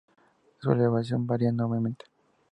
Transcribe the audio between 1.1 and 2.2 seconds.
varía enormemente.